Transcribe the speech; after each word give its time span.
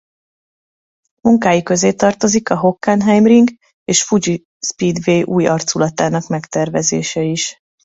Munkái 1.21 1.63
közé 1.63 1.91
tartozik 1.93 2.49
a 2.49 2.57
Hockenheimring 2.57 3.47
és 3.83 4.03
Fuji 4.03 4.43
Speedway 4.59 5.23
új 5.33 5.45
arculatának 5.47 6.27
megtervezése 6.27 7.21
is. 7.21 7.55